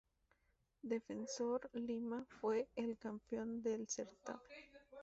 [0.83, 4.49] Defensor Lima fue el campeón del certamen.